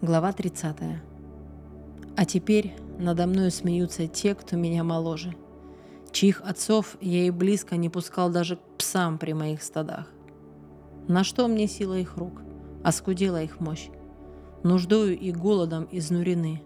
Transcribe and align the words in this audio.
Глава 0.00 0.32
30. 0.32 0.76
А 2.16 2.24
теперь 2.24 2.72
надо 3.00 3.26
мной 3.26 3.50
смеются 3.50 4.06
те, 4.06 4.36
кто 4.36 4.54
меня 4.54 4.84
моложе, 4.84 5.34
чьих 6.12 6.40
отцов 6.42 6.96
я 7.00 7.26
и 7.26 7.30
близко 7.30 7.76
не 7.76 7.88
пускал 7.88 8.30
даже 8.30 8.56
к 8.56 8.60
псам 8.78 9.18
при 9.18 9.32
моих 9.32 9.60
стадах. 9.60 10.06
На 11.08 11.24
что 11.24 11.48
мне 11.48 11.66
сила 11.66 11.98
их 11.98 12.16
рук? 12.16 12.42
Оскудела 12.84 13.42
их 13.42 13.58
мощь. 13.58 13.88
Нуждою 14.62 15.18
и 15.18 15.32
голодом 15.32 15.88
изнурены. 15.90 16.62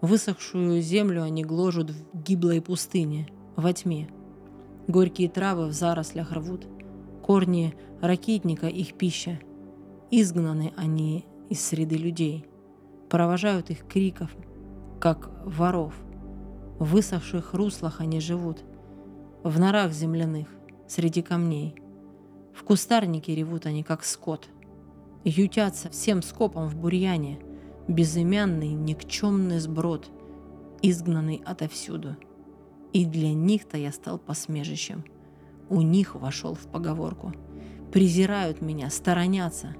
Высохшую 0.00 0.80
землю 0.80 1.24
они 1.24 1.42
гложут 1.42 1.90
в 1.90 2.22
гиблой 2.22 2.60
пустыне, 2.60 3.28
во 3.56 3.72
тьме. 3.72 4.08
Горькие 4.86 5.28
травы 5.28 5.66
в 5.66 5.72
зарослях 5.72 6.30
рвут, 6.30 6.68
корни 7.20 7.74
ракитника 8.00 8.68
их 8.68 8.94
пища. 8.94 9.40
Изгнаны 10.12 10.72
они 10.76 11.26
из 11.50 11.64
среды 11.64 11.96
людей, 11.96 12.46
провожают 13.08 13.70
их 13.70 13.86
криков, 13.86 14.34
как 15.00 15.30
воров. 15.44 15.94
В 16.78 16.86
высохших 16.86 17.54
руслах 17.54 18.00
они 18.00 18.20
живут, 18.20 18.64
в 19.42 19.58
норах 19.60 19.92
земляных, 19.92 20.48
среди 20.88 21.22
камней. 21.22 21.76
В 22.52 22.64
кустарнике 22.64 23.34
ревут 23.34 23.66
они, 23.66 23.82
как 23.82 24.04
скот. 24.04 24.48
Ютятся 25.24 25.90
всем 25.90 26.22
скопом 26.22 26.68
в 26.68 26.76
бурьяне, 26.76 27.38
безымянный 27.88 28.72
никчемный 28.72 29.58
сброд, 29.58 30.10
изгнанный 30.82 31.42
отовсюду. 31.44 32.16
И 32.92 33.04
для 33.04 33.32
них-то 33.32 33.76
я 33.76 33.92
стал 33.92 34.18
посмежищем. 34.18 35.04
У 35.68 35.80
них 35.80 36.14
вошел 36.14 36.54
в 36.54 36.66
поговорку. 36.66 37.32
Презирают 37.92 38.60
меня, 38.60 38.90
сторонятся, 38.90 39.74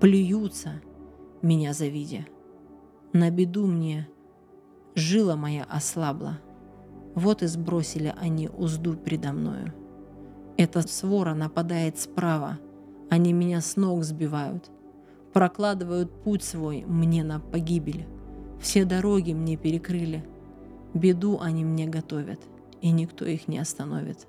плюются— 0.00 0.80
меня 1.42 1.72
завидя. 1.72 2.24
На 3.12 3.30
беду 3.30 3.66
мне 3.66 4.08
жила 4.94 5.36
моя 5.36 5.64
ослабла. 5.64 6.38
Вот 7.14 7.42
и 7.42 7.46
сбросили 7.46 8.14
они 8.16 8.48
узду 8.48 8.94
предо 8.94 9.32
мною. 9.32 9.74
Эта 10.56 10.86
свора 10.86 11.34
нападает 11.34 11.98
справа, 11.98 12.58
они 13.10 13.32
меня 13.32 13.60
с 13.60 13.76
ног 13.76 14.04
сбивают, 14.04 14.70
прокладывают 15.32 16.22
путь 16.22 16.42
свой 16.42 16.84
мне 16.86 17.24
на 17.24 17.40
погибель. 17.40 18.06
Все 18.60 18.84
дороги 18.84 19.32
мне 19.32 19.56
перекрыли, 19.56 20.24
беду 20.94 21.38
они 21.40 21.64
мне 21.64 21.86
готовят, 21.86 22.40
и 22.80 22.90
никто 22.90 23.24
их 23.24 23.48
не 23.48 23.58
остановит. 23.58 24.28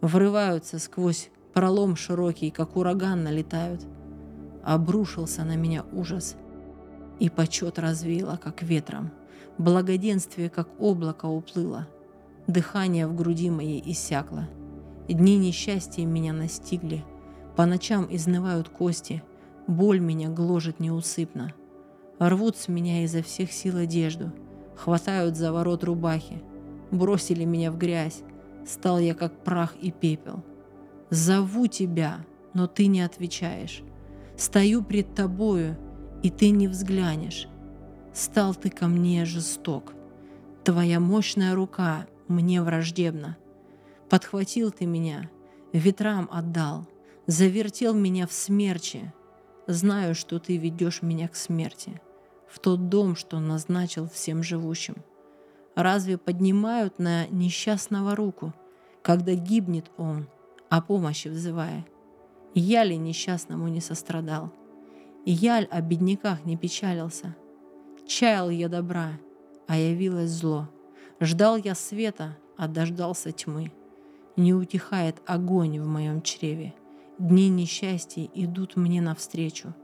Врываются 0.00 0.78
сквозь 0.78 1.30
пролом 1.52 1.96
широкий, 1.96 2.50
как 2.50 2.76
ураган 2.76 3.24
налетают— 3.24 3.84
Обрушился 4.62 5.44
на 5.44 5.56
меня 5.56 5.84
ужас, 5.92 6.36
и 7.18 7.28
почет 7.28 7.78
развеяло, 7.78 8.38
как 8.42 8.62
ветром. 8.62 9.10
Благоденствие, 9.58 10.48
как 10.50 10.68
облако, 10.78 11.26
уплыло. 11.26 11.86
Дыхание 12.46 13.06
в 13.06 13.14
груди 13.14 13.50
моей 13.50 13.82
иссякло. 13.84 14.48
Дни 15.08 15.36
несчастья 15.36 16.04
меня 16.04 16.32
настигли. 16.32 17.04
По 17.56 17.66
ночам 17.66 18.06
изнывают 18.10 18.68
кости. 18.68 19.22
Боль 19.66 20.00
меня 20.00 20.28
гложет 20.28 20.80
неусыпно. 20.80 21.52
Рвут 22.18 22.56
с 22.56 22.68
меня 22.68 23.04
изо 23.04 23.22
всех 23.22 23.52
сил 23.52 23.76
одежду. 23.76 24.32
Хватают 24.76 25.36
за 25.36 25.52
ворот 25.52 25.84
рубахи. 25.84 26.42
Бросили 26.90 27.44
меня 27.44 27.70
в 27.70 27.78
грязь. 27.78 28.22
Стал 28.66 28.98
я 28.98 29.14
как 29.14 29.44
прах 29.44 29.74
и 29.76 29.90
пепел. 29.90 30.42
Зову 31.10 31.66
тебя, 31.66 32.24
но 32.54 32.66
ты 32.66 32.86
не 32.86 33.00
отвечаешь. 33.02 33.82
Стою 34.40 34.82
пред 34.82 35.14
тобою, 35.14 35.76
и 36.22 36.30
ты 36.30 36.48
не 36.48 36.66
взглянешь. 36.66 37.46
Стал 38.14 38.54
ты 38.54 38.70
ко 38.70 38.86
мне 38.86 39.26
жесток. 39.26 39.92
Твоя 40.64 40.98
мощная 40.98 41.54
рука 41.54 42.06
мне 42.26 42.62
враждебна. 42.62 43.36
Подхватил 44.08 44.70
ты 44.70 44.86
меня, 44.86 45.30
ветрам 45.74 46.26
отдал, 46.32 46.88
завертел 47.26 47.92
меня 47.92 48.26
в 48.26 48.32
смерче. 48.32 49.12
Знаю, 49.66 50.14
что 50.14 50.38
ты 50.38 50.56
ведешь 50.56 51.02
меня 51.02 51.28
к 51.28 51.36
смерти, 51.36 52.00
в 52.48 52.60
тот 52.60 52.88
дом, 52.88 53.16
что 53.16 53.40
назначил 53.40 54.08
всем 54.08 54.42
живущим. 54.42 54.96
Разве 55.74 56.16
поднимают 56.16 56.98
на 56.98 57.26
несчастного 57.26 58.16
руку, 58.16 58.54
когда 59.02 59.34
гибнет 59.34 59.90
он, 59.98 60.28
о 60.70 60.80
помощи 60.80 61.28
взывая? 61.28 61.84
Я 62.54 62.84
ли 62.84 62.96
несчастному 62.96 63.68
не 63.68 63.80
сострадал? 63.80 64.52
Я 65.24 65.60
ль 65.60 65.68
о 65.70 65.80
бедняках 65.80 66.44
не 66.44 66.56
печалился? 66.56 67.36
Чаял 68.06 68.50
я 68.50 68.68
добра, 68.68 69.20
а 69.68 69.76
явилось 69.76 70.30
зло. 70.30 70.68
Ждал 71.20 71.56
я 71.56 71.74
света, 71.74 72.36
а 72.56 72.66
дождался 72.66 73.30
тьмы. 73.30 73.72
Не 74.36 74.54
утихает 74.54 75.22
огонь 75.26 75.78
в 75.78 75.86
моем 75.86 76.22
чреве. 76.22 76.74
Дни 77.18 77.48
несчастья 77.48 78.28
идут 78.34 78.76
мне 78.76 79.00
навстречу. 79.00 79.74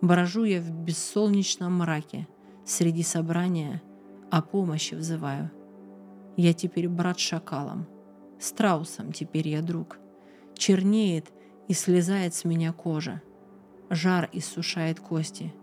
Брожу 0.00 0.44
я 0.44 0.60
в 0.60 0.70
бессолнечном 0.70 1.74
мраке, 1.78 2.26
Среди 2.64 3.02
собрания 3.02 3.82
о 4.30 4.42
помощи 4.42 4.94
взываю. 4.94 5.50
Я 6.36 6.54
теперь 6.54 6.88
брат 6.88 7.18
шакалом, 7.18 7.86
Страусом 8.38 9.12
теперь 9.12 9.48
я 9.48 9.60
друг. 9.60 9.98
Чернеет 10.54 11.32
и 11.70 11.72
слезает 11.72 12.34
с 12.34 12.44
меня 12.44 12.72
кожа. 12.72 13.22
Жар 13.90 14.28
иссушает 14.32 14.98
кости. 14.98 15.54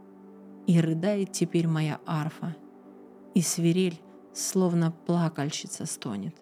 И 0.65 0.79
рыдает 0.79 1.33
теперь 1.33 1.67
моя 1.67 1.99
арфа. 2.05 2.55
И 3.33 3.41
свирель, 3.41 3.99
словно 4.33 4.91
плакальщица, 4.91 5.85
стонет. 5.85 6.33